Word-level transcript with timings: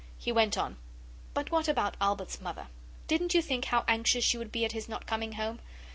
He 0.17 0.31
went 0.31 0.57
on 0.57 0.77
'But 1.35 1.51
what 1.51 1.67
about 1.67 1.95
Albert's 2.01 2.41
mother? 2.41 2.69
Didn't 3.07 3.35
you 3.35 3.41
think 3.43 3.65
how 3.65 3.85
anxious 3.87 4.23
she 4.23 4.39
would 4.39 4.51
be 4.51 4.65
at 4.65 4.71
his 4.71 4.89
not 4.89 5.05
coming 5.05 5.33
home? 5.33 5.59